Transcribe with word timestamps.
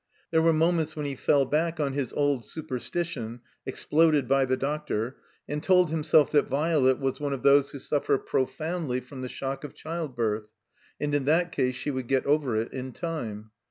There 0.31 0.41
were 0.41 0.51
moments 0.51 0.95
when 0.95 1.05
he 1.05 1.15
fell 1.15 1.45
bad^ 1.47 1.79
on 1.79 1.93
his 1.93 2.11
old 2.13 2.43
superstition 2.43 3.41
(exploded 3.67 4.27
by 4.27 4.45
the 4.45 4.57
doctor) 4.57 5.17
and 5.47 5.61
told 5.61 5.91
himself 5.91 6.31
that 6.31 6.47
Violet 6.47 6.97
was 6.97 7.19
one 7.19 7.33
of 7.33 7.43
those 7.43 7.69
who 7.69 7.77
suffer 7.77 8.17
profoundly 8.17 8.99
from 8.99 9.21
the 9.21 9.29
shock 9.29 9.63
of 9.63 9.75
childbirth. 9.75 10.47
And 10.99 11.13
in 11.13 11.25
that 11.25 11.51
case 11.51 11.75
she 11.75 11.91
would 11.91 12.07
get 12.07 12.25
over 12.25 12.55
it 12.59 12.73
in 12.73 12.93
time. 12.93 13.51